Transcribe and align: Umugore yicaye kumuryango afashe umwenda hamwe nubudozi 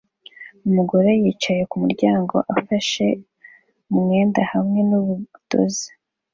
Umugore 0.67 1.09
yicaye 1.23 1.61
kumuryango 1.71 2.35
afashe 2.57 3.05
umwenda 3.93 4.41
hamwe 4.51 4.79
nubudozi 4.89 5.89